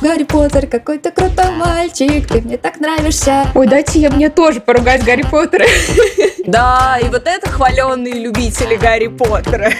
[0.00, 3.46] Гарри Поттер, какой ты крутой мальчик, ты мне так нравишься.
[3.54, 5.66] Ой, дайте я мне тоже поругать Гарри Поттера.
[6.46, 9.70] Да, и вот это хваленные любители Гарри Поттера.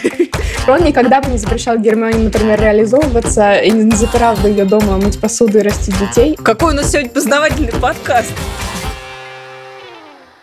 [0.68, 5.18] Он никогда бы не запрещал Гермионе, например, реализовываться и не запирал бы ее дома мыть
[5.18, 6.36] посуду и растить детей.
[6.36, 8.32] Какой у нас сегодня познавательный подкаст.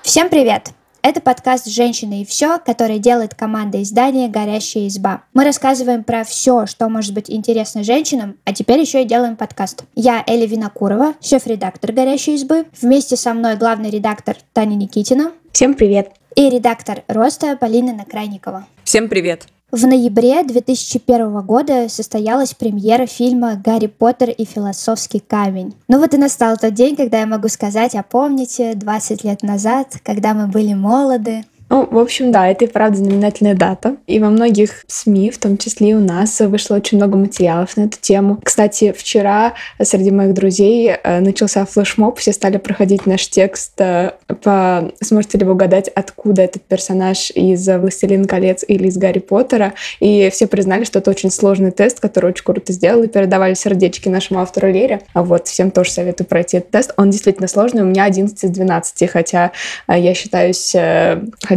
[0.02, 0.77] Всем привет!
[1.08, 5.22] Это подкаст «Женщины и все», который делает команда издания «Горящая изба».
[5.34, 9.86] Мы рассказываем про все, что может быть интересно женщинам, а теперь еще и делаем подкаст.
[9.96, 12.66] Я Эля Винокурова, шеф-редактор «Горящей избы».
[12.82, 15.32] Вместе со мной главный редактор Таня Никитина.
[15.54, 16.12] Всем привет!
[16.36, 18.68] И редактор «Роста» Полина Накрайникова.
[18.84, 19.48] Всем привет!
[19.70, 25.76] В ноябре 2001 года состоялась премьера фильма «Гарри Поттер и философский камень».
[25.90, 29.98] Ну вот и настал тот день, когда я могу сказать, а помните, 20 лет назад,
[30.06, 33.98] когда мы были молоды, ну, в общем, да, это и правда знаменательная дата.
[34.08, 37.82] И во многих СМИ, в том числе и у нас, вышло очень много материалов на
[37.82, 38.40] эту тему.
[38.42, 44.92] Кстати, вчера среди моих друзей э, начался флешмоб, все стали проходить наш текст э, по...
[45.02, 50.30] Сможете ли вы угадать, откуда этот персонаж из «Властелин колец» или из «Гарри Поттера?» И
[50.32, 54.40] все признали, что это очень сложный тест, который очень круто сделал, и передавали сердечки нашему
[54.40, 55.02] автору Лере.
[55.14, 56.94] А вот всем тоже советую пройти этот тест.
[56.96, 59.52] Он действительно сложный, у меня 11 из 12, хотя
[59.90, 60.74] э, я считаюсь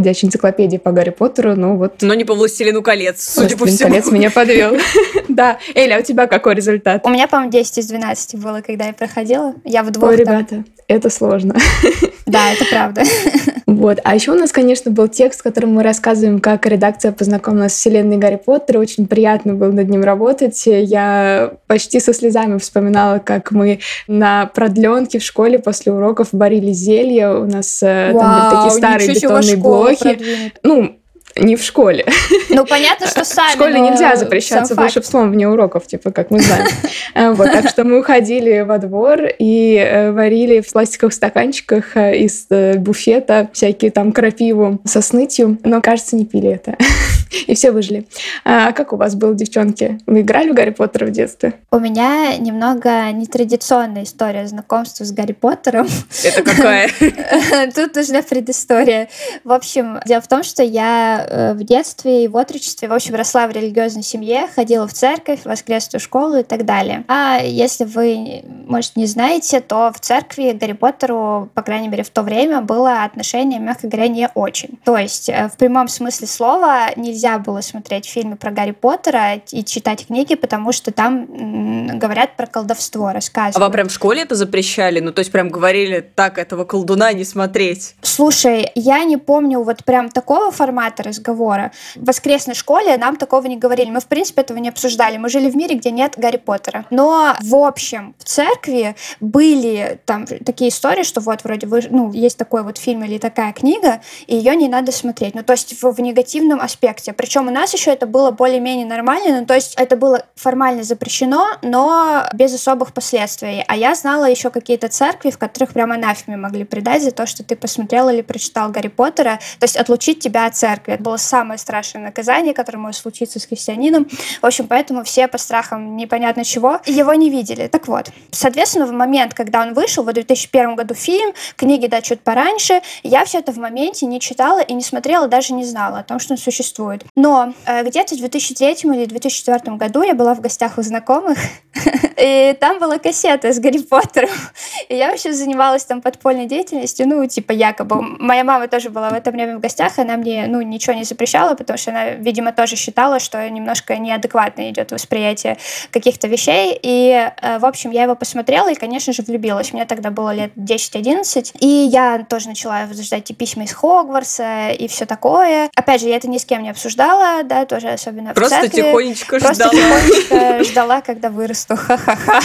[0.01, 2.01] ходячей энциклопедии по Гарри Поттеру, ну вот...
[2.01, 3.89] Но не по «Властелину колец», судя по всему.
[3.89, 4.75] колец меня подвел.
[5.29, 5.59] Да.
[5.75, 7.05] Эля, а у тебя какой результат?
[7.05, 9.53] У меня, по-моему, 10 из 12 было, когда я проходила.
[9.63, 11.55] Я в двух Ой, ребята, это сложно.
[12.31, 13.03] Да, это правда.
[13.65, 13.99] Вот.
[14.03, 17.77] А еще у нас, конечно, был текст, в котором мы рассказываем, как редакция познакомилась с
[17.77, 18.79] вселенной Гарри Поттера.
[18.79, 20.61] Очень приятно было над ним работать.
[20.65, 27.31] Я почти со слезами вспоминала, как мы на продленке в школе после уроков варили зелья.
[27.33, 30.19] У нас Вау, э, там были такие старые бетонные блоки.
[30.63, 31.00] Ну,
[31.35, 32.05] не в школе.
[32.49, 33.51] Ну, понятно, что сами.
[33.51, 36.67] В школе нельзя запрещаться волшебством вне уроков, типа, как мы знаем.
[37.13, 42.17] Э, вот, так что мы уходили во двор и э, варили в пластиковых стаканчиках э,
[42.17, 46.77] из буфета всякие там крапиву со снытью, но, кажется, не пили это.
[47.47, 48.07] И все выжили.
[48.43, 49.99] А как у вас было, девчонки?
[50.05, 51.53] Вы играли в Гарри Поттера в детстве?
[51.71, 55.87] У меня немного нетрадиционная история знакомства с Гарри Поттером.
[56.23, 56.89] Это какая?
[57.75, 59.09] Тут нужна предыстория.
[59.43, 63.15] В общем, дело в том, что я э, в детстве и в отрочестве, в общем,
[63.15, 67.03] росла в религиозной семье, ходила в церковь, в воскресную школу и так далее.
[67.07, 72.09] А если вы, может, не знаете, то в церкви Гарри Поттеру, по крайней мере, в
[72.09, 74.79] то время было отношение, мягко говоря, не очень.
[74.83, 79.35] То есть, э, в прямом смысле слова нельзя нельзя было смотреть фильмы про Гарри Поттера
[79.51, 83.57] и читать книги, потому что там говорят про колдовство, рассказывают.
[83.57, 84.99] А вам прям в школе это запрещали?
[84.99, 87.95] Ну, то есть прям говорили, так, этого колдуна не смотреть?
[88.01, 91.71] Слушай, я не помню вот прям такого формата разговора.
[91.95, 93.91] В воскресной школе нам такого не говорили.
[93.91, 95.17] Мы, в принципе, этого не обсуждали.
[95.17, 96.85] Мы жили в мире, где нет Гарри Поттера.
[96.89, 102.37] Но, в общем, в церкви были там такие истории, что вот вроде вы, ну, есть
[102.37, 105.35] такой вот фильм или такая книга, и ее не надо смотреть.
[105.35, 107.13] Ну, то есть в, в негативном аспекте месте.
[107.13, 111.57] Причем у нас еще это было более-менее нормально, ну, то есть это было формально запрещено,
[111.61, 113.63] но без особых последствий.
[113.67, 117.43] А я знала еще какие-то церкви, в которых прямо анафеме могли предать за то, что
[117.43, 120.93] ты посмотрел или прочитал Гарри Поттера, то есть отлучить тебя от церкви.
[120.93, 124.07] Это было самое страшное наказание, которое может случиться с христианином.
[124.41, 127.67] В общем, поэтому все по страхам непонятно чего его не видели.
[127.67, 132.21] Так вот, соответственно, в момент, когда он вышел, в 2001 году фильм, книги, да, чуть
[132.21, 136.03] пораньше, я все это в моменте не читала и не смотрела, даже не знала о
[136.03, 137.00] том, что он существует.
[137.15, 141.37] Но э, где-то в 2003 или 2004 году я была в гостях у знакомых,
[142.17, 144.29] и там была кассета с Гарри Поттером.
[144.89, 148.01] И я вообще занималась там подпольной деятельностью, ну, типа, якобы.
[148.01, 151.55] Моя мама тоже была в это время в гостях, она мне, ну, ничего не запрещала,
[151.55, 155.57] потому что она, видимо, тоже считала, что немножко неадекватно идет восприятие
[155.91, 156.77] каких-то вещей.
[156.81, 159.73] И, э, в общем, я его посмотрела и, конечно же, влюбилась.
[159.73, 161.55] Мне тогда было лет 10-11.
[161.59, 165.69] И я тоже начала ждать и письма из Хогвартса и все такое.
[165.75, 168.61] Опять же, я это ни с кем не обсуждала ждала, да, тоже особенно Просто в
[168.61, 168.81] церкви.
[168.81, 169.71] тихонечко Просто ждала.
[169.71, 171.77] тихонечко ждала, когда вырасту.
[172.05, 172.41] Ха-ха-ха.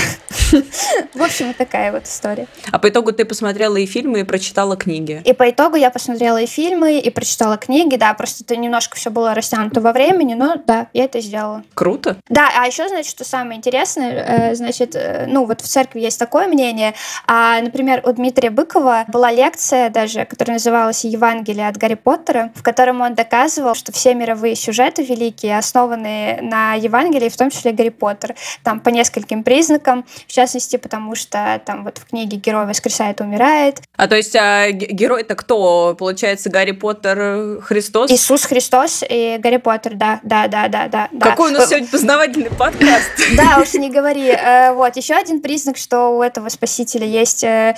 [1.14, 2.46] В общем, такая вот история.
[2.70, 5.22] А по итогу ты посмотрела и фильмы, и прочитала книги?
[5.24, 9.10] И по итогу я посмотрела и фильмы, и прочитала книги, да, просто это немножко все
[9.10, 11.64] было растянуто во времени, но да, я это сделала.
[11.74, 12.16] Круто.
[12.28, 16.18] Да, а еще, значит, что самое интересное, э, значит, э, ну вот в церкви есть
[16.18, 16.94] такое мнение,
[17.26, 22.62] а, например, у Дмитрия Быкова была лекция даже, которая называлась «Евангелие от Гарри Поттера», в
[22.62, 27.88] котором он доказывал, что все мировые сюжеты великие основаны на Евангелии, в том числе Гарри
[27.88, 33.20] Поттер, там по нескольким признакам, в частности, потому что там вот в книге герой воскресает
[33.20, 33.80] и умирает.
[33.96, 35.94] А то есть а, герой-то кто?
[35.96, 38.10] Получается, Гарри Поттер э, Христос?
[38.10, 41.08] Иисус Христос и Гарри Поттер, да, да, да, да, да.
[41.20, 43.10] Какой у нас сегодня познавательный подкаст.
[43.36, 44.30] Да, уж не говори.
[44.30, 47.76] Э, вот, еще один признак, что у этого спасителя есть э,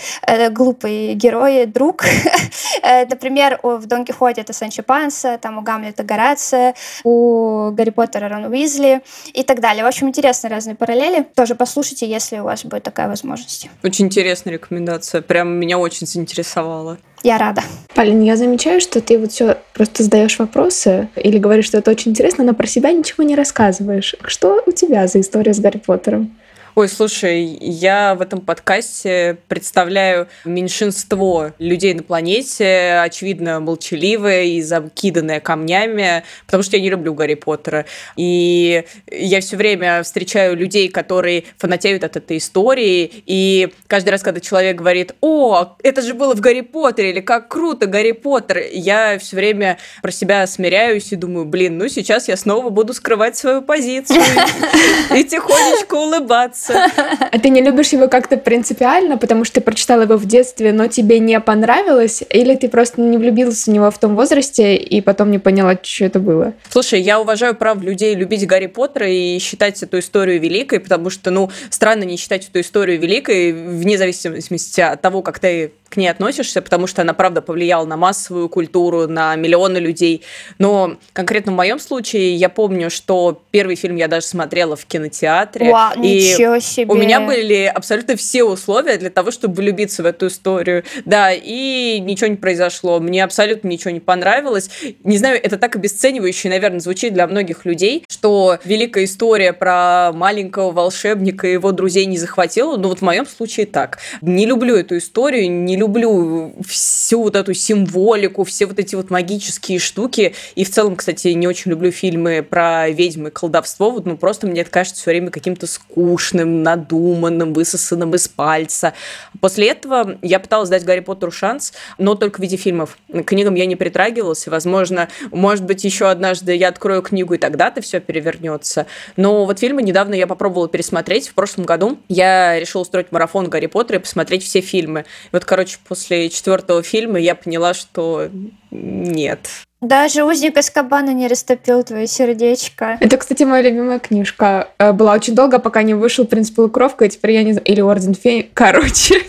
[0.50, 2.04] глупый герой, друг.
[2.82, 6.74] Например, в Дон Кихоте это Санчо Панса, там у Гамлета Горация,
[7.04, 9.02] у Гарри Поттера Рон Уизли
[9.34, 9.84] и так далее.
[9.84, 11.26] В общем, интересные разные параллели.
[11.34, 13.68] Тоже послушайте, если у вас будет такая возможность.
[13.82, 15.20] Очень интересная рекомендация.
[15.20, 16.98] Прям меня очень заинтересовала.
[17.22, 17.62] Я рада.
[17.94, 22.12] Полин, я замечаю, что ты вот все просто задаешь вопросы или говоришь, что это очень
[22.12, 24.14] интересно, но про себя ничего не рассказываешь.
[24.24, 26.38] Что у тебя за история с Гарри Поттером?
[26.78, 35.40] Ой, слушай, я в этом подкасте представляю меньшинство людей на планете, очевидно, молчаливое и закиданное
[35.40, 37.84] камнями, потому что я не люблю Гарри Поттера.
[38.14, 44.38] И я все время встречаю людей, которые фанатеют от этой истории, и каждый раз, когда
[44.38, 49.18] человек говорит, о, это же было в Гарри Поттере, или как круто Гарри Поттер, я
[49.18, 53.62] все время про себя смиряюсь и думаю, блин, ну сейчас я снова буду скрывать свою
[53.62, 54.22] позицию
[55.16, 57.28] и тихонечко улыбаться нравится.
[57.30, 60.86] А ты не любишь его как-то принципиально, потому что ты прочитала его в детстве, но
[60.86, 62.22] тебе не понравилось?
[62.30, 66.04] Или ты просто не влюбилась в него в том возрасте и потом не поняла, что
[66.04, 66.54] это было?
[66.70, 71.30] Слушай, я уважаю право людей любить Гарри Поттера и считать эту историю великой, потому что,
[71.30, 76.08] ну, странно не считать эту историю великой, вне зависимости от того, как ты к ней
[76.08, 80.22] относишься, потому что она, правда, повлияла на массовую культуру, на миллионы людей.
[80.58, 85.72] Но конкретно в моем случае я помню, что первый фильм я даже смотрела в кинотеатре.
[85.72, 86.92] Вау, и ничего себе.
[86.92, 90.84] У меня были абсолютно все условия для того, чтобы влюбиться в эту историю.
[91.04, 93.00] Да, и ничего не произошло.
[93.00, 94.70] Мне абсолютно ничего не понравилось.
[95.04, 100.70] Не знаю, это так обесценивающе, наверное, звучит для многих людей, что великая история про маленького
[100.70, 102.76] волшебника и его друзей не захватила.
[102.76, 103.98] Но вот в моем случае так.
[104.20, 109.78] Не люблю эту историю, не люблю всю вот эту символику, все вот эти вот магические
[109.78, 110.34] штуки.
[110.54, 113.90] И в целом, кстати, не очень люблю фильмы про ведьмы и колдовство.
[113.90, 118.94] Вот, ну, просто мне это кажется все время каким-то скучным, надуманным, высосанным из пальца.
[119.40, 122.98] После этого я пыталась дать Гарри Поттеру шанс, но только в виде фильмов.
[123.12, 127.38] К книгам я не притрагивалась, и, возможно, может быть, еще однажды я открою книгу, и
[127.38, 128.86] тогда ты все перевернется.
[129.16, 131.28] Но вот фильмы недавно я попробовала пересмотреть.
[131.28, 135.04] В прошлом году я решила устроить марафон Гарри Поттера и посмотреть все фильмы.
[135.32, 138.30] Вот, короче, короче, после четвертого фильма я поняла, что
[138.70, 139.48] нет.
[139.80, 142.96] Даже узник Аскабана не растопил твое сердечко.
[142.98, 144.70] Это, кстати, моя любимая книжка.
[144.78, 147.64] Э, была очень долго, пока не вышел «Принц полукровка», и теперь я не знаю...
[147.64, 148.50] Или «Орден фей».
[148.54, 149.22] Короче.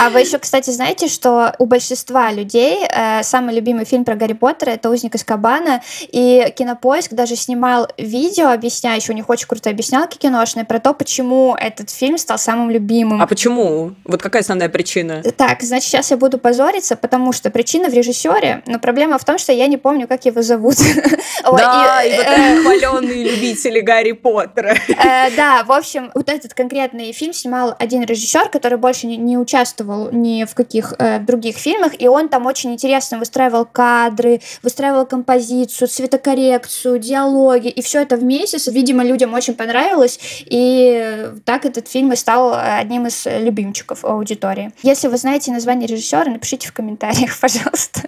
[0.00, 4.34] А вы еще, кстати, знаете, что у большинства людей э, самый любимый фильм про Гарри
[4.34, 9.70] Поттера это «Узник из Кабана», и Кинопоиск даже снимал видео, объясняющее, у них очень круто
[9.70, 13.22] объяснялки киношные, про то, почему этот фильм стал самым любимым.
[13.22, 13.92] А почему?
[14.04, 15.22] Вот какая основная причина?
[15.36, 19.38] Так, значит, сейчас я буду позориться, потому что причина в режиссере, но проблема в том,
[19.38, 20.76] что я не помню, как его зовут.
[21.56, 24.76] Да, и вот э, хваленные любители Гарри Поттера.
[24.88, 30.10] Э, да, в общем, вот этот конкретный фильм снимал один режиссер, который больше не участвовал
[30.10, 35.86] ни в каких э, других фильмах, и он там очень интересно выстраивал кадры, выстраивал композицию,
[35.86, 42.16] цветокоррекцию, диалоги, и все это вместе, видимо, людям очень понравилось, и так этот фильм и
[42.16, 44.72] стал одним из любимчиков аудитории.
[44.82, 48.02] Если вы знаете название режиссера, напишите в комментариях, пожалуйста.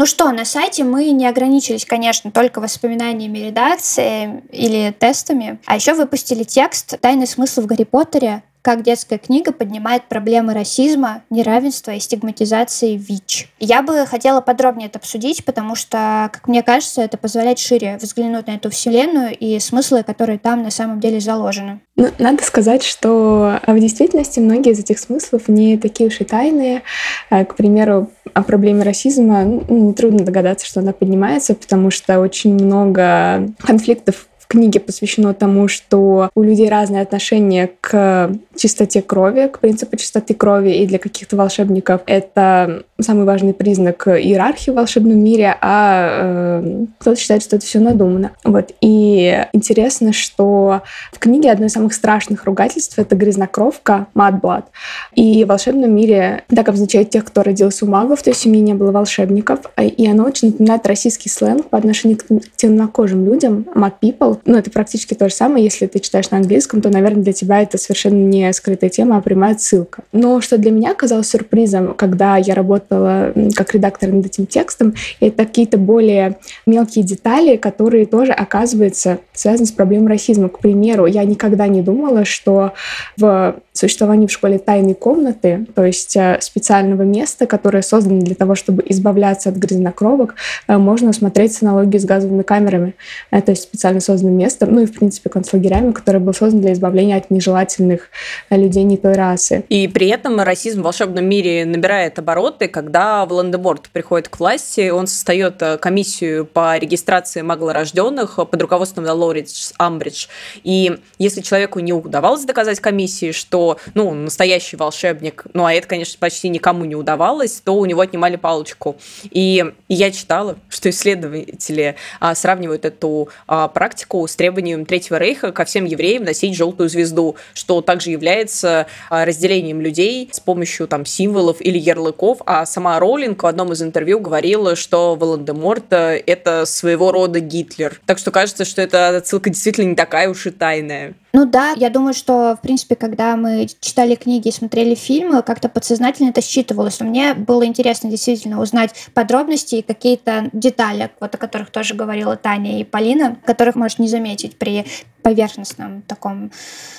[0.00, 5.92] Ну что, на сайте мы не ограничились, конечно, только воспоминаниями редакции или тестами, а еще
[5.92, 12.00] выпустили текст «Тайный смысл в Гарри Поттере», как детская книга поднимает проблемы расизма, неравенства и
[12.00, 13.48] стигматизации ВИЧ.
[13.58, 18.46] Я бы хотела подробнее это обсудить, потому что, как мне кажется, это позволяет шире взглянуть
[18.46, 21.80] на эту вселенную и смыслы, которые там на самом деле заложены.
[21.96, 26.82] Ну, надо сказать, что в действительности многие из этих смыслов не такие уж и тайные.
[27.28, 32.54] А, к примеру, о проблеме расизма ну, трудно догадаться, что она поднимается, потому что очень
[32.54, 39.96] много конфликтов книге посвящено тому, что у людей разные отношения к чистоте крови, к принципу
[39.96, 46.62] чистоты крови, и для каких-то волшебников это самый важный признак иерархии в волшебном мире, а
[46.62, 48.32] э, кто-то считает, что это все надумано.
[48.44, 48.72] Вот.
[48.80, 54.66] И интересно, что в книге одно из самых страшных ругательств— это грязнокровка, мадблад.
[55.14, 58.60] И в волшебном мире так обозначает тех, кто родился у магов, то есть в семье
[58.60, 59.60] не было волшебников.
[59.78, 64.70] И оно очень напоминает российский сленг по отношению к темнокожим людям, mad people, Но это
[64.70, 65.64] практически то же самое.
[65.64, 69.20] Если ты читаешь на английском, то, наверное, для тебя это совершенно не скрытая тема, а
[69.20, 70.02] прямая ссылка.
[70.12, 75.44] Но что для меня казалось сюрпризом, когда я работала как редактор над этим текстом, это
[75.44, 80.48] какие-то более мелкие детали, которые тоже, оказывается, связаны с проблемой расизма.
[80.48, 82.72] К примеру, я никогда не думала, что
[83.16, 88.54] в существовании в школе тайной комнаты, то есть э, специального места, которое создано для того,
[88.54, 90.34] чтобы избавляться от грязнокровок,
[90.68, 92.94] э, можно смотреть с аналогией с газовыми камерами.
[93.30, 94.00] Это специально
[94.30, 98.08] созданным местом, ну и, в принципе, концлагерями, который был создан для избавления от нежелательных
[98.50, 99.64] э, людей не той расы.
[99.68, 105.06] И при этом расизм в волшебном мире набирает обороты, когда Волан-де-Морт приходит к власти, он
[105.06, 110.26] создает комиссию по регистрации маглорожденных под руководством Долоридж Амбридж.
[110.64, 116.16] И если человеку не удавалось доказать комиссии, что ну, настоящий волшебник, ну, а это, конечно,
[116.18, 118.96] почти никому не удавалось, то у него отнимали палочку.
[119.30, 125.64] И я читала, что исследователи а, сравнивают эту а, практику с требованием Третьего Рейха ко
[125.64, 131.60] всем евреям носить желтую звезду, что также является а, разделением людей с помощью там символов
[131.60, 137.12] или ярлыков, а сама Роулинг в одном из интервью говорила, что Волан-де-Морт э, это своего
[137.12, 138.00] рода Гитлер.
[138.06, 141.14] Так что кажется, что эта отсылка действительно не такая уж и тайная.
[141.32, 145.68] Ну да, я думаю, что, в принципе, когда мы читали книги и смотрели фильмы, как-то
[145.68, 146.98] подсознательно это считывалось.
[146.98, 152.36] Но мне было интересно действительно узнать подробности и какие-то детали, вот о которых тоже говорила
[152.36, 154.84] Таня и Полина, которых можешь не заметить при
[155.22, 156.50] поверхностном таком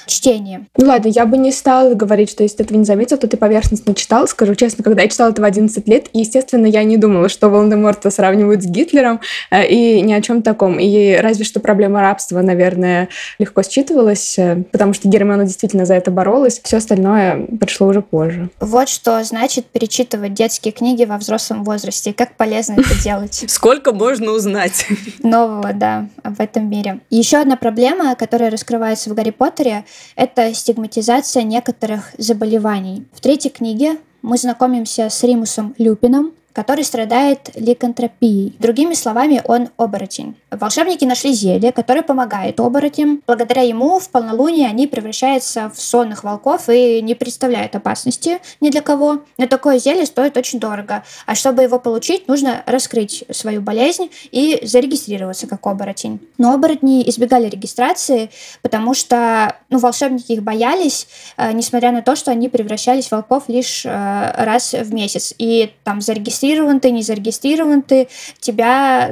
[0.06, 0.68] чтении.
[0.78, 3.38] Ну ладно, я бы не стала говорить, что если ты этого не заметил, то ты
[3.38, 4.28] поверхностно читал.
[4.28, 8.10] Скажу честно, когда я читала это в 11 лет, естественно, я не думала, что Волан-де-Морта
[8.12, 10.80] сравнивают с Гитлером э, и ни о чем таком.
[10.80, 13.10] И разве что проблема рабства, наверное,
[13.40, 16.62] легко считывалась, э, потому что Гермиона действительно за это боролась.
[16.64, 18.50] Все остальное пришло уже позже.
[18.60, 22.14] Вот что значит перечитывать детские книги во взрослом возрасте.
[22.14, 23.46] Как полезно это делать.
[23.48, 24.86] Сколько можно узнать?
[25.24, 27.00] Нового, да, в этом мире.
[27.10, 33.06] Еще одна проблема, которая раскрывается в Гарри Поттере, это стигматизация некоторых заболеваний.
[33.14, 38.56] В третьей книге мы знакомимся с Римусом Люпином, который страдает ликантропией.
[38.60, 40.36] Другими словами, он оборотень.
[40.50, 43.22] Волшебники нашли зелье, которое помогает оборотням.
[43.26, 48.82] Благодаря ему в полнолуние они превращаются в сонных волков и не представляют опасности ни для
[48.82, 49.22] кого.
[49.38, 51.04] Но такое зелье стоит очень дорого.
[51.26, 56.20] А чтобы его получить, нужно раскрыть свою болезнь и зарегистрироваться как оборотень.
[56.38, 58.30] Но оборотни избегали регистрации,
[58.62, 63.46] потому что ну, волшебники их боялись, э, несмотря на то, что они превращались в волков
[63.48, 65.34] лишь э, раз в месяц.
[65.38, 66.02] И там
[66.42, 68.08] зарегистрирован ты, не зарегистрирован ты,
[68.40, 69.12] тебя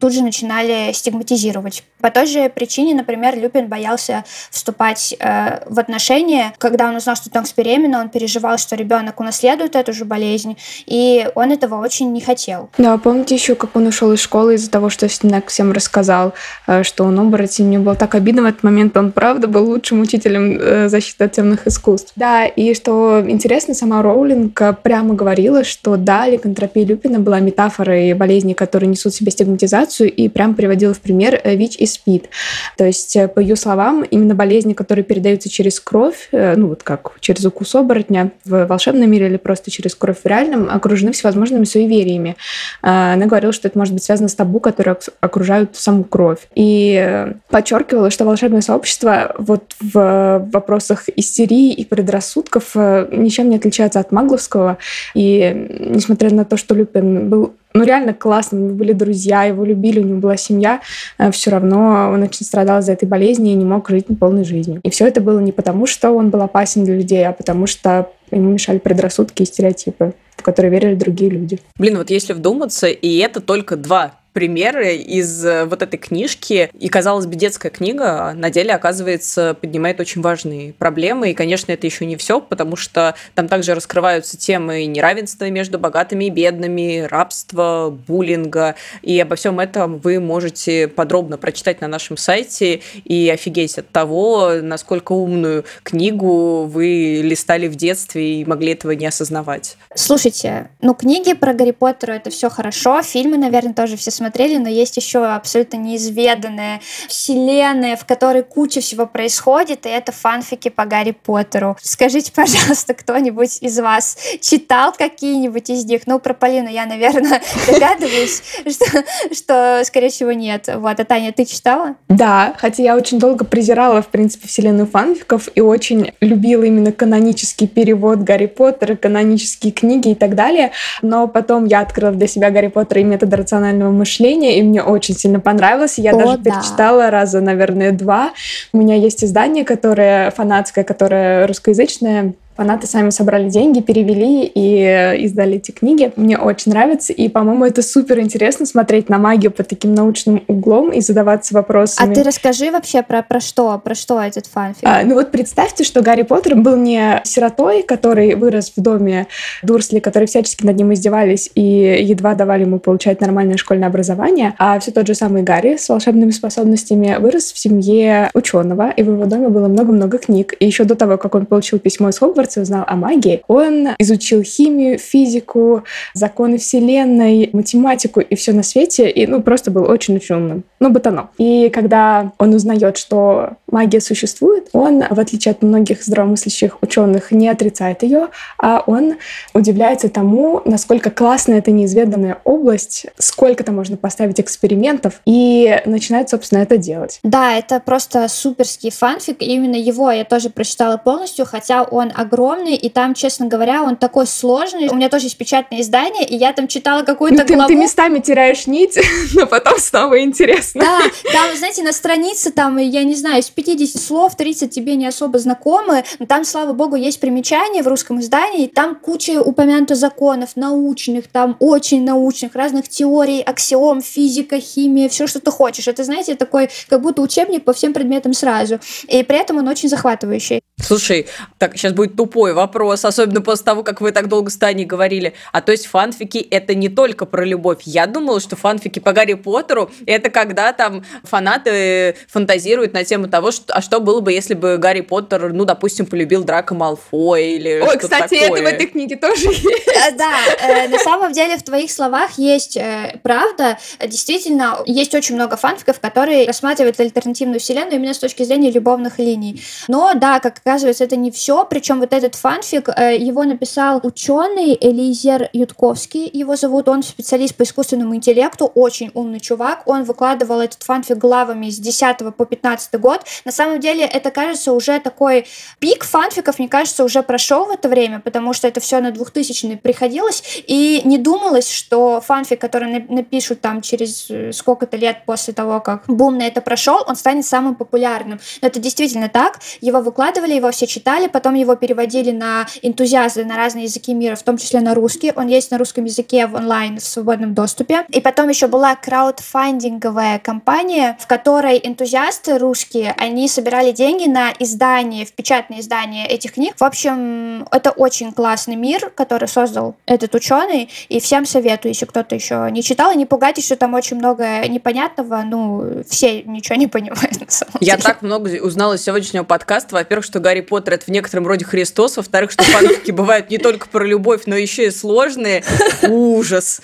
[0.00, 1.84] тут же начинали стигматизировать.
[2.00, 6.52] По той же причине, например, Люпин боялся вступать э, в отношения.
[6.58, 10.56] Когда он узнал, что Тонкс беременна, он переживал, что ребенок унаследует эту же болезнь,
[10.86, 12.70] и он этого очень не хотел.
[12.78, 16.32] Да, помните еще, как он ушел из школы из-за того, что Снег всем рассказал,
[16.66, 17.66] э, что он оборотень.
[17.66, 18.96] Мне было так обидно в этот момент.
[18.96, 22.12] Он, правда, был лучшим учителем э, защиты от темных искусств.
[22.16, 28.14] Да, и что интересно, сама Роулинг э, прямо говорила, что да, ликантропия Люпина была метафорой
[28.14, 32.28] болезней, которые несут в себе стигматизацию, и прям приводила в пример э, ВИЧ и СПИД.
[32.76, 36.82] То есть, э, по ее словам, именно болезни, которые передаются через кровь, э, ну вот
[36.82, 41.64] как через укус оборотня в волшебном мире или просто через кровь в реальном, окружены всевозможными
[41.64, 42.36] суевериями.
[42.80, 46.38] Она говорила, что это может быть связано с табу, которые окружают саму кровь.
[46.54, 54.12] И подчеркивала, что волшебное сообщество вот в вопросах истерии и предрассудков ничем не отличается от
[54.12, 54.78] магловского.
[55.14, 59.64] И несмотря на то, что Люпин был ну, реально классно, у него были друзья, его
[59.64, 60.80] любили, у него была семья,
[61.18, 64.80] э, все равно он очень страдал из-за этой болезни и не мог жить полной жизнью.
[64.82, 68.10] И все это было не потому, что он был опасен для людей, а потому что
[68.32, 71.60] ему мешали предрассудки и стереотипы в которые верили другие люди.
[71.76, 76.70] Блин, вот если вдуматься, и это только два примеры из э, вот этой книжки.
[76.78, 81.30] И, казалось бы, детская книга на деле, оказывается, поднимает очень важные проблемы.
[81.30, 86.26] И, конечно, это еще не все, потому что там также раскрываются темы неравенства между богатыми
[86.26, 88.76] и бедными, рабства, буллинга.
[89.02, 94.52] И обо всем этом вы можете подробно прочитать на нашем сайте и офигеть от того,
[94.62, 99.76] насколько умную книгу вы листали в детстве и могли этого не осознавать.
[99.94, 104.68] Слушайте, ну книги про Гарри Поттера это все хорошо, фильмы, наверное, тоже все смотрели, но
[104.68, 111.12] есть еще абсолютно неизведанная вселенная, в которой куча всего происходит, и это фанфики по Гарри
[111.12, 111.78] Поттеру.
[111.80, 116.02] Скажите, пожалуйста, кто-нибудь из вас читал какие-нибудь из них?
[116.04, 120.68] Ну, про Полину я, наверное, догадываюсь, что, что, скорее всего, нет.
[120.74, 121.96] Вот, а Таня, ты читала?
[122.08, 127.66] Да, хотя я очень долго презирала, в принципе, вселенную фанфиков и очень любила именно канонический
[127.66, 130.72] перевод Гарри Поттера, канонические книги и так далее.
[131.00, 134.82] Но потом я открыла для себя Гарри Поттера и метод рационального мышления мышления, и мне
[134.82, 135.98] очень сильно понравилось.
[135.98, 136.50] Я О, даже да.
[136.50, 138.32] перечитала раза, наверное, два.
[138.72, 145.16] У меня есть издание, которое фанатское, которое русскоязычное, Фанаты сами собрали деньги, перевели и э,
[145.18, 146.12] издали эти книги.
[146.16, 150.90] Мне очень нравится, и, по-моему, это супер интересно смотреть на магию под таким научным углом
[150.90, 152.12] и задаваться вопросами.
[152.12, 154.82] А ты расскажи вообще про, про что, про что этот фанфик?
[154.82, 159.28] А, ну вот представьте, что Гарри Поттер был не сиротой, который вырос в доме
[159.62, 164.78] Дурсли, которые всячески над ним издевались и едва давали ему получать нормальное школьное образование, а
[164.80, 169.24] все тот же самый Гарри с волшебными способностями вырос в семье ученого, и в его
[169.24, 170.54] доме было много-много книг.
[170.58, 173.88] И еще до того, как он получил письмо из Хогвартса, и узнал о магии, он
[173.98, 180.34] изучил химию, физику, законы Вселенной, математику и все на свете, и ну просто был очень-очень
[180.34, 180.64] умным.
[180.78, 181.30] Ну, ботаном.
[181.38, 187.48] И когда он узнает, что магия существует, он, в отличие от многих здравомыслящих ученых, не
[187.48, 188.28] отрицает ее,
[188.58, 189.14] а он
[189.54, 196.60] удивляется тому, насколько классная эта неизведанная область, сколько там можно поставить экспериментов, и начинает, собственно,
[196.60, 197.20] это делать.
[197.22, 202.29] Да, это просто суперский фанфик, именно его я тоже прочитала полностью, хотя он огромный,
[202.76, 204.88] и там, честно говоря, он такой сложный.
[204.88, 207.68] У меня тоже есть печатное издание, и я там читала какую-то Ну, ты, главу.
[207.68, 208.98] ты местами теряешь нить,
[209.34, 210.80] но потом снова интересно.
[210.80, 211.00] Да,
[211.32, 215.38] там, знаете, на странице там, я не знаю, из 50 слов 30 тебе не особо
[215.38, 221.28] знакомы, но там, слава богу, есть примечания в русском издании, там куча упомянуто законов научных,
[221.28, 225.88] там очень научных, разных теорий, аксиом, физика, химия, все, что ты хочешь.
[225.88, 228.78] Это, знаете, такой, как будто учебник по всем предметам сразу.
[229.08, 230.60] И при этом он очень захватывающий.
[230.82, 231.26] Слушай,
[231.58, 235.32] так, сейчас будет тупой вопрос, особенно после того, как вы так долго с Таней говорили.
[235.52, 237.78] А то есть фанфики это не только про любовь.
[237.86, 243.52] Я думала, что фанфики по Гарри Поттеру это когда там фанаты фантазируют на тему того,
[243.52, 247.80] что, а что было бы, если бы Гарри Поттер, ну, допустим, полюбил Драка Малфоя или
[247.80, 248.60] Ой, что-то кстати, такое.
[248.60, 249.64] это в этой книге тоже есть.
[249.64, 253.78] Э, Да, э, на самом деле в твоих словах есть э, правда.
[253.98, 259.62] Действительно, есть очень много фанфиков, которые рассматривают альтернативную вселенную именно с точки зрения любовных линий.
[259.88, 261.64] Но да, как оказывается, это не все.
[261.64, 266.88] Причем вот этот фанфик, э, его написал ученый Элизер Ютковский, его зовут.
[266.88, 269.82] Он специалист по искусственному интеллекту, очень умный чувак.
[269.86, 273.24] Он выкладывал этот фанфик главами с 10 по 15 год.
[273.44, 275.46] На самом деле, это кажется уже такой
[275.78, 279.76] пик фанфиков, мне кажется, уже прошел в это время, потому что это все на 2000-е
[279.76, 285.54] приходилось, и не думалось, что фанфик, который на- напишут там через э, сколько-то лет после
[285.54, 288.40] того, как бум на это прошел, он станет самым популярным.
[288.60, 289.60] Но это действительно так.
[289.80, 291.99] Его выкладывали, его все читали, потом его переводили
[292.32, 295.32] на энтузиазы на разные языки мира, в том числе на русский.
[295.34, 298.04] Он есть на русском языке в онлайн в свободном доступе.
[298.08, 305.26] И потом еще была краудфандинговая компания, в которой энтузиасты русские, они собирали деньги на издание,
[305.26, 306.74] в печатное издание этих книг.
[306.78, 312.34] В общем, это очень классный мир, который создал этот ученый, и всем советую, если кто-то
[312.34, 316.86] еще не читал, и не пугайтесь, что там очень много непонятного, ну, все ничего не
[316.86, 318.02] понимают на самом Я деле.
[318.04, 319.94] так много узнала из сегодняшнего подкаста.
[319.94, 321.89] Во-первых, что Гарри Поттер это в некотором роде Христос.
[322.16, 325.64] Во-вторых, что фанфики бывают не только про любовь, но еще и сложные.
[326.08, 326.80] Ужас.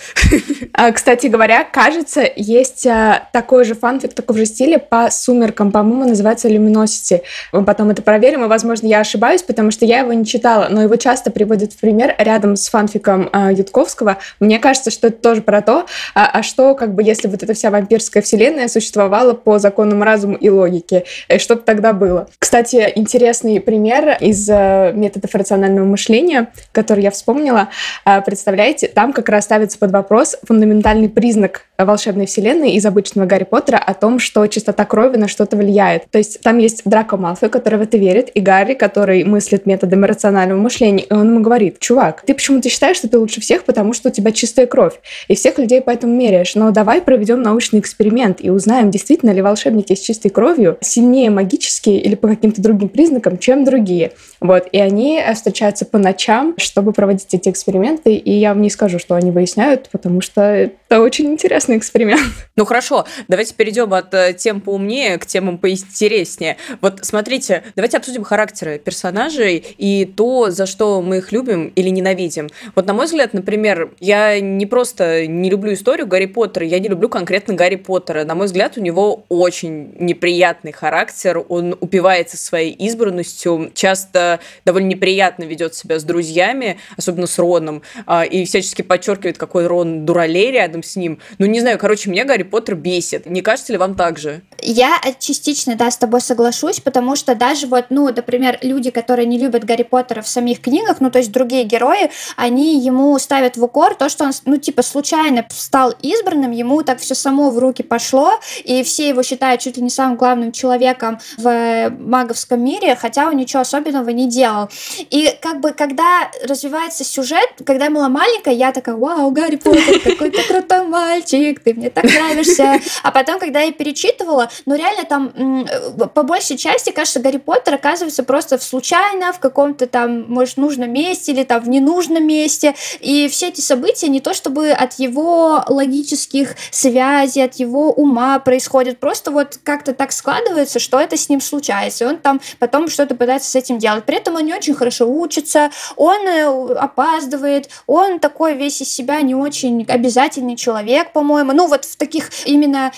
[0.73, 5.73] А, Кстати говоря, кажется, есть а, такой же фанфик, такого же стиля по сумеркам.
[5.73, 7.23] По-моему, называется Luminosity.
[7.53, 10.83] Мы потом это проверим, и, возможно, я ошибаюсь, потому что я его не читала, но
[10.83, 14.19] его часто приводят в пример рядом с фанфиком а, Ютковского.
[14.41, 17.55] Мне кажется, что это тоже про то, а, а что, как бы, если вот эта
[17.55, 22.29] вся вампирская вселенная существовала по законам разума и логики, э, что бы тогда было?
[22.39, 27.69] Кстати, интересный пример из э, методов рационального мышления, который я вспомнила.
[28.05, 33.45] А, Представляете, там как раз ставится под вопрос фундаментальный признак волшебной вселенной из обычного Гарри
[33.45, 36.11] Поттера о том, что чистота крови на что-то влияет.
[36.11, 40.07] То есть там есть Драко Малфой, который в это верит, и Гарри, который мыслит методами
[40.07, 43.93] рационального мышления, и он ему говорит, чувак, ты почему-то считаешь, что ты лучше всех, потому
[43.93, 44.95] что у тебя чистая кровь,
[45.29, 49.95] и всех людей поэтому меряешь, но давай проведем научный эксперимент и узнаем, действительно ли волшебники
[49.95, 54.13] с чистой кровью сильнее магические или по каким-то другим признакам, чем другие.
[54.41, 58.71] Вот, и они э, встречаются по ночам, чтобы проводить эти эксперименты, и я вам не
[58.71, 62.21] скажу, что они выясняют, потому что это очень интересный эксперимент.
[62.57, 66.57] Ну хорошо, давайте перейдем от э, тем поумнее к темам поинтереснее.
[66.81, 72.49] Вот смотрите, давайте обсудим характеры персонажей и то, за что мы их любим или ненавидим.
[72.75, 76.89] Вот на мой взгляд, например, я не просто не люблю историю Гарри Поттера, я не
[76.89, 78.25] люблю конкретно Гарри Поттера.
[78.25, 85.45] На мой взгляд, у него очень неприятный характер, он упивается своей избранностью, часто довольно неприятно
[85.45, 90.83] ведет себя с друзьями, особенно с Роном, а, и всячески подчеркивает, какой Рон дуралей рядом
[90.83, 91.19] с ним.
[91.39, 93.27] Ну, не знаю, короче, меня Гарри Поттер бесит.
[93.27, 94.43] Не кажется ли вам так же?
[94.69, 99.39] Я частично, да, с тобой соглашусь, потому что даже вот, ну, например, люди, которые не
[99.39, 103.63] любят Гарри Поттера в самих книгах, ну, то есть другие герои, они ему ставят в
[103.63, 107.85] укор то, что он, ну, типа, случайно стал избранным, ему так все само в руки
[107.85, 108.33] пошло,
[108.65, 113.37] и все его считают чуть ли не самым главным человеком в маговском мире, хотя он
[113.37, 114.69] ничего особенного не делал.
[114.99, 120.01] И как бы, когда развивается сюжет, когда я была маленькая, я такая, вау, Гарри Поттер,
[120.01, 122.81] какой ты крутой мальчик, ты мне так нравишься.
[123.05, 125.67] А потом, когда я перечитывала, ну, реально там,
[126.15, 130.93] по большей части, кажется, Гарри Поттер оказывается просто в случайно, в каком-то там, может, нужном
[130.93, 132.75] месте или там в ненужном месте.
[133.01, 138.99] И все эти события не то чтобы от его логических связей, от его ума происходят,
[138.99, 142.05] просто вот как-то так складывается, что это с ним случается.
[142.05, 144.05] И он там потом что-то пытается с этим делать.
[144.05, 149.21] При этом он не очень хорошо учится, он э, опаздывает, он такой весь из себя
[149.23, 151.53] не очень обязательный человек, по-моему.
[151.53, 152.93] Ну, вот в таких именно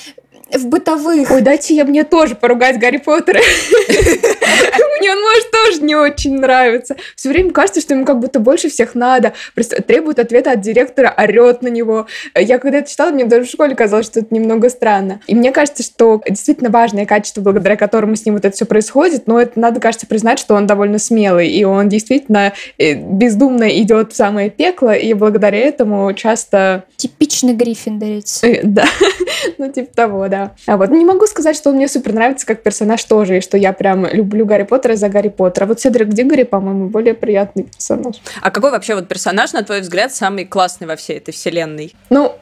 [0.53, 1.31] в бытовых.
[1.31, 3.41] Ой, дайте я мне тоже поругать Гарри Поттера.
[5.01, 6.97] Мне он может тоже не очень нравиться.
[7.17, 9.33] Все время кажется, что ему как будто больше всех надо.
[9.55, 12.07] Просто требует ответа от директора, орет на него.
[12.35, 15.21] Я когда это читала, мне даже в школе казалось, что это немного странно.
[15.27, 19.27] И мне кажется, что действительно важное качество, благодаря которому с ним вот это все происходит,
[19.27, 24.13] но это надо, кажется, признать, что он довольно смелый, и он действительно э, бездумно идет
[24.13, 26.85] в самое пекло, и благодаря этому часто...
[26.97, 28.43] Типичный гриффиндорец.
[28.43, 28.85] Э, да,
[29.59, 30.55] ну типа того, да.
[30.67, 33.57] А вот не могу сказать, что он мне супер нравится как персонаж тоже, и что
[33.57, 35.67] я прям люблю Гарри Поттера за Гарри Поттера.
[35.67, 38.17] Вот Седрик Диггори, по-моему, более приятный персонаж.
[38.41, 41.95] А какой вообще вот персонаж, на твой взгляд, самый классный во всей этой вселенной?
[42.11, 42.35] Ну,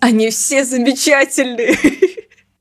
[0.00, 1.76] они все замечательные.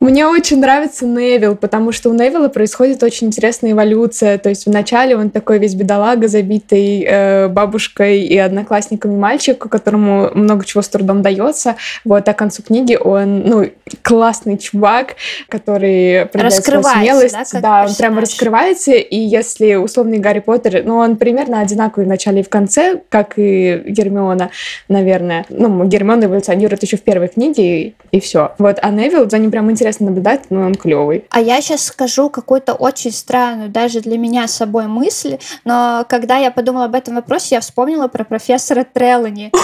[0.06, 4.38] Мне очень нравится Невил, потому что у Невилла происходит очень интересная эволюция.
[4.38, 10.64] То есть вначале он такой весь бедолага, забитый э, бабушкой и одноклассниками мальчик, которому много
[10.64, 11.76] чего с трудом дается.
[12.04, 13.72] Вот, а к концу книги он, ну,
[14.04, 15.16] классный чувак,
[15.50, 17.54] который проявляет смелость.
[17.54, 18.92] Да, да он прямо раскрывается.
[18.92, 23.40] И если условный Гарри Поттер, ну, он примерно одинаковый в начале и в конце, как
[23.40, 24.52] и Гермиона,
[24.88, 25.48] наверное.
[25.50, 28.52] Ну, Гермиона эволюционирует еще в первой книге, и, и все.
[28.60, 31.26] Вот, а Невил, за ним прям интересно интересно наблюдать, но он клевый.
[31.30, 36.52] А я сейчас скажу какую-то очень странную даже для меня собой мысль, но когда я
[36.52, 39.52] подумала об этом вопросе, я вспомнила про профессора Трелани.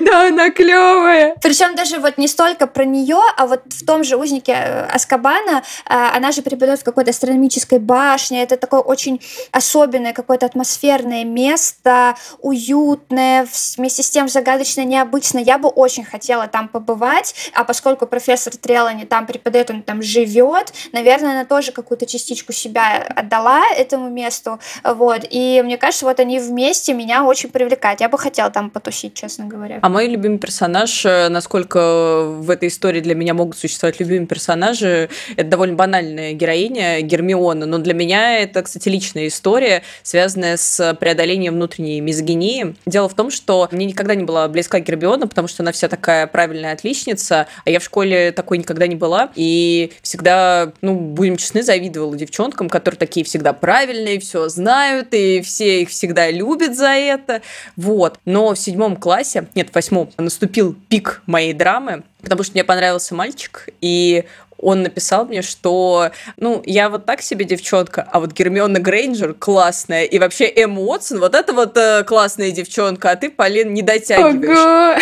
[0.00, 1.34] Да, она клевая.
[1.42, 5.62] Причем даже вот не столько про нее, а вот в том же узнике э, Аскабана
[5.88, 8.42] э, она же преподает в какой-то астрономической башне.
[8.42, 9.20] Это такое очень
[9.50, 13.46] особенное какое-то атмосферное место, уютное,
[13.76, 15.38] вместе с тем загадочно, необычно.
[15.38, 20.02] Я бы очень хотела там побывать, а поскольку профессор Трелани там преподает преподает, он там
[20.02, 20.72] живет.
[20.92, 24.58] Наверное, она тоже какую-то частичку себя отдала этому месту.
[24.82, 25.26] Вот.
[25.30, 28.00] И мне кажется, вот они вместе меня очень привлекают.
[28.00, 29.78] Я бы хотела там потусить, честно говоря.
[29.82, 35.08] А мой любимый персонаж, э, насколько в этой истории для меня могут существовать любимые персонажи,
[35.36, 37.66] это довольно банальная героиня Гермиона.
[37.66, 42.74] Но для меня это, кстати, личная история, связанная с преодолением внутренней мизогинии.
[42.86, 46.26] Дело в том, что мне никогда не была близка Гермиона, потому что она вся такая
[46.26, 51.62] правильная отличница, а я в школе такой никогда не была и всегда, ну, будем честны,
[51.62, 57.42] завидовала девчонкам, которые такие всегда правильные, все знают, и все их всегда любят за это,
[57.76, 58.18] вот.
[58.24, 63.14] Но в седьмом классе, нет, в восьмом, наступил пик моей драмы, потому что мне понравился
[63.14, 64.24] мальчик, и
[64.62, 70.04] он написал мне, что, ну, я вот так себе девчонка, а вот Гермиона Грейнджер классная,
[70.04, 74.96] и вообще Эм Уотсон, вот это вот э, классная девчонка, а ты, Полин, не дотягиваешь.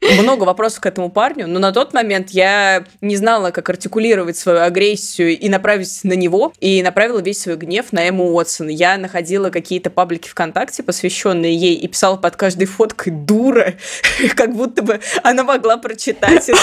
[0.00, 0.22] Ого.
[0.22, 4.60] Много вопросов к этому парню, но на тот момент я не знала, как артикулировать свою
[4.60, 8.68] агрессию и направить на него, и направила весь свой гнев на Эмму Уотсон.
[8.68, 13.74] Я находила какие-то паблики ВКонтакте, посвященные ей, и писала под каждой фоткой «дура»,
[14.36, 16.58] как будто бы она могла прочитать это.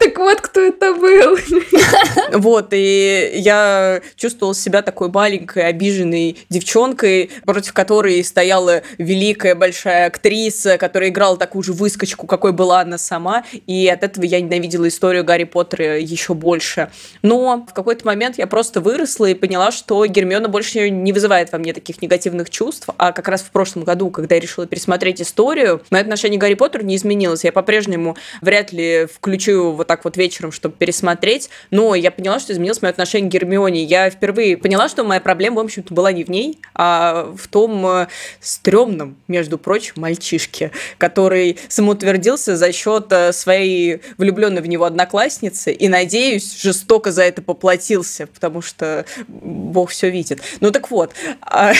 [0.00, 1.38] Так вот, кто это был был.
[2.32, 10.78] Вот, и я чувствовала себя такой маленькой, обиженной девчонкой, против которой стояла великая большая актриса,
[10.78, 15.24] которая играла такую же выскочку, какой была она сама, и от этого я ненавидела историю
[15.24, 16.90] Гарри Поттера еще больше.
[17.22, 21.58] Но в какой-то момент я просто выросла и поняла, что Гермиона больше не вызывает во
[21.58, 25.82] мне таких негативных чувств, а как раз в прошлом году, когда я решила пересмотреть историю,
[25.90, 27.44] мое отношение к Гарри Поттеру не изменилось.
[27.44, 32.38] Я по-прежнему вряд ли включу вот так вот вечером, чтобы пересмотреть смотреть, но я поняла,
[32.38, 33.82] что изменилось мое отношение к Гермионе.
[33.82, 37.84] Я впервые поняла, что моя проблема, в общем-то, была не в ней, а в том
[37.86, 38.06] э,
[38.40, 45.88] стрёмном, между прочим, мальчишке, который самоутвердился за счет э, своей влюбленной в него одноклассницы и,
[45.88, 50.40] надеюсь, жестоко за это поплатился, потому что Бог все видит.
[50.60, 51.72] Ну так вот, а,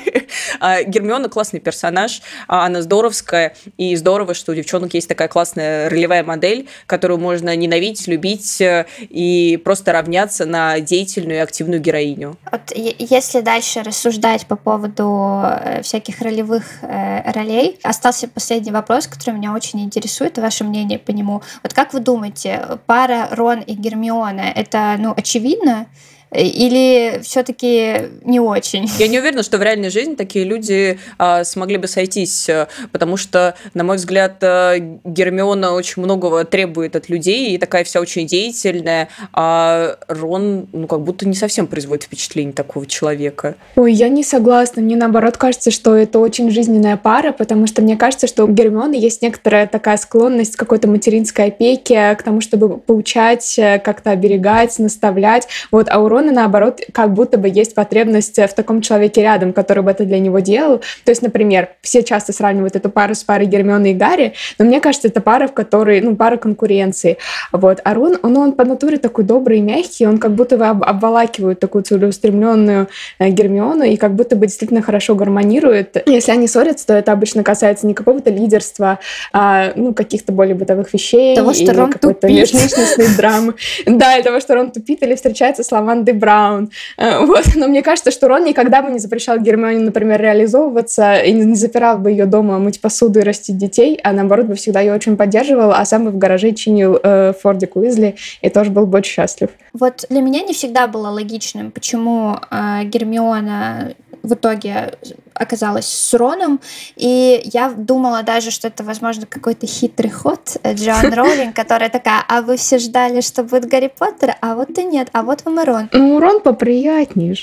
[0.60, 5.88] а Гермиона классный персонаж, а она здоровская, и здорово, что у девчонок есть такая классная
[5.88, 11.80] ролевая модель, которую можно ненавидеть, любить любить э, и просто равняться на деятельную и активную
[11.80, 12.36] героиню.
[12.50, 19.34] Вот, если дальше рассуждать по поводу э, всяких ролевых э, ролей, остался последний вопрос, который
[19.34, 21.42] меня очень интересует, ваше мнение по нему.
[21.62, 25.86] Вот как вы думаете, пара Рон и Гермиона, это ну, очевидно?
[26.30, 28.86] Или все-таки не очень?
[28.98, 33.16] Я не уверена, что в реальной жизни такие люди а, смогли бы сойтись, э, потому
[33.16, 38.26] что, на мой взгляд, э, Гермиона очень многого требует от людей и такая вся очень
[38.26, 43.54] деятельная, а Рон, ну, как будто не совсем производит впечатление такого человека.
[43.76, 44.82] Ой, я не согласна.
[44.82, 48.94] Мне, наоборот, кажется, что это очень жизненная пара, потому что мне кажется, что у Гермионы
[48.94, 54.78] есть некоторая такая склонность к какой-то материнской опеке, к тому, чтобы поучать, э, как-то оберегать,
[54.78, 55.48] наставлять.
[55.70, 59.82] Вот, а у Рона, наоборот, как будто бы есть потребность в таком человеке рядом, который
[59.82, 60.78] бы это для него делал.
[61.04, 64.80] То есть, например, все часто сравнивают эту пару с парой Гермионы и Гарри, но мне
[64.80, 67.18] кажется, это пара, в которой, ну, пара конкуренции.
[67.52, 67.80] Вот.
[67.84, 70.82] А Рон, он, он по натуре такой добрый и мягкий, он как будто бы об,
[70.84, 76.02] обволакивает такую целеустремленную э, Гермиону и как будто бы действительно хорошо гармонирует.
[76.06, 78.98] Если они ссорятся, то это обычно касается не какого-то лидерства,
[79.32, 81.34] а, ну, каких-то более бытовых вещей.
[81.34, 83.54] Того, что Рон какой-то межличностной драмы.
[83.86, 86.70] Да, и того, что Рон тупит или встречается с Лавандой Браун.
[86.96, 87.44] Э, вот.
[87.54, 91.98] Но мне кажется, что Рон никогда бы не запрещал Гермионе, например, реализовываться и не запирал
[91.98, 95.72] бы ее дома мыть посуду и растить детей, а наоборот бы всегда ее очень поддерживал,
[95.72, 99.50] а сам бы в гараже чинил э, Фордик Уизли и тоже был бы очень счастлив.
[99.72, 104.98] Вот для меня не всегда было логичным, почему э, Гермиона в итоге
[105.34, 106.60] оказалась с Роном,
[106.96, 112.42] и я думала даже, что это, возможно, какой-то хитрый ход Джоан Роулинг, которая такая, а
[112.42, 115.64] вы все ждали, что будет Гарри Поттер, а вот и нет, а вот вам и
[115.64, 115.88] Рон.
[115.92, 117.34] Ну, Рон поприятнее.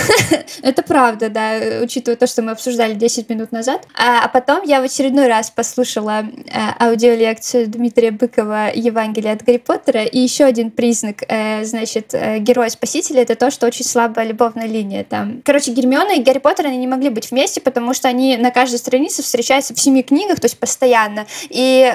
[0.62, 3.86] Это правда, да, учитывая то, что мы обсуждали 10 минут назад.
[3.94, 6.24] А, а потом я в очередной раз послушала э,
[6.78, 13.22] аудиолекцию Дмитрия Быкова «Евангелие от Гарри Поттера», и еще один признак, э, значит, э, героя-спасителя—
[13.22, 15.42] это то, что очень слабая любовная линия там.
[15.44, 18.78] Короче, Гермиона и Гарри Поттер, они не могли быть вместе, потому что они на каждой
[18.78, 21.26] странице встречаются в семи книгах, то есть постоянно.
[21.48, 21.92] И,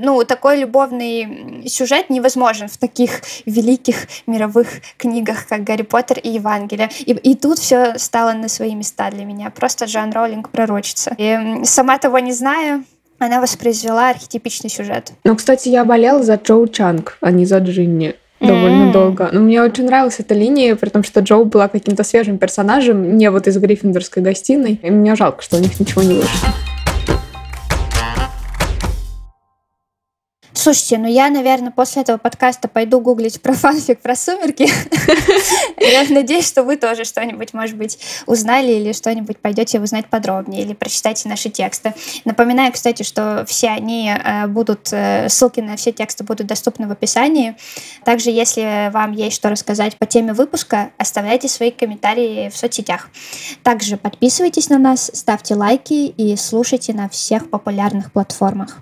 [0.00, 6.90] ну, такой любовный сюжет невозможен в таких великих мировых книгах, как Гарри Поттер и Евангелие.
[7.00, 9.50] И, и тут все стало на свои места для меня.
[9.50, 11.14] Просто Джон Роулинг пророчится.
[11.16, 12.84] И сама того не зная,
[13.18, 15.12] она воспроизвела архетипичный сюжет.
[15.24, 18.92] Ну, кстати, я болела за Джоу Чанг, а не за Джинни довольно mm.
[18.92, 19.28] долго.
[19.32, 23.30] Но мне очень нравилась эта линия, при том, что Джоу была каким-то свежим персонажем, не
[23.30, 24.78] вот из Гриффиндорской гостиной.
[24.82, 26.48] И мне жалко, что у них ничего не вышло.
[30.56, 34.66] Слушайте, ну я, наверное, после этого подкаста пойду гуглить про фанфик про сумерки.
[35.78, 40.72] Я надеюсь, что вы тоже что-нибудь, может быть, узнали или что-нибудь пойдете узнать подробнее или
[40.72, 41.92] прочитайте наши тексты.
[42.24, 46.90] Напоминаю, кстати, что все они э, будут, э, ссылки на все тексты будут доступны в
[46.90, 47.54] описании.
[48.06, 53.10] Также, если вам есть что рассказать по теме выпуска, оставляйте свои комментарии в соцсетях.
[53.62, 58.78] Также подписывайтесь на нас, ставьте лайки и слушайте на всех популярных платформах.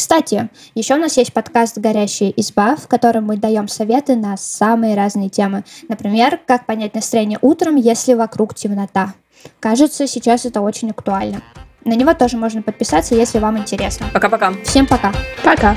[0.00, 4.96] Кстати, еще у нас есть подкаст «Горящая изба», в котором мы даем советы на самые
[4.96, 5.62] разные темы.
[5.90, 9.12] Например, как понять настроение утром, если вокруг темнота.
[9.60, 11.42] Кажется, сейчас это очень актуально.
[11.84, 14.06] На него тоже можно подписаться, если вам интересно.
[14.14, 14.54] Пока-пока.
[14.64, 15.12] Всем пока.
[15.44, 15.76] Пока.